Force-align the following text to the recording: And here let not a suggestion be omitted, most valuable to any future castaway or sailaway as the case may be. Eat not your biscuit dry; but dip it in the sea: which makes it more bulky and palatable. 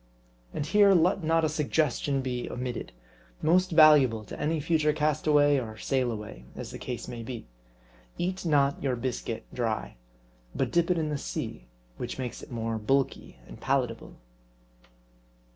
And 0.51 0.65
here 0.65 0.95
let 0.95 1.23
not 1.23 1.45
a 1.45 1.47
suggestion 1.47 2.21
be 2.21 2.49
omitted, 2.49 2.91
most 3.43 3.69
valuable 3.69 4.23
to 4.23 4.41
any 4.41 4.59
future 4.59 4.93
castaway 4.93 5.57
or 5.59 5.77
sailaway 5.77 6.43
as 6.55 6.71
the 6.71 6.79
case 6.79 7.07
may 7.07 7.21
be. 7.21 7.45
Eat 8.17 8.43
not 8.43 8.81
your 8.81 8.95
biscuit 8.95 9.45
dry; 9.53 9.97
but 10.55 10.71
dip 10.71 10.89
it 10.89 10.97
in 10.97 11.09
the 11.09 11.19
sea: 11.19 11.67
which 11.97 12.17
makes 12.17 12.41
it 12.41 12.49
more 12.49 12.79
bulky 12.79 13.37
and 13.47 13.61
palatable. 13.61 14.15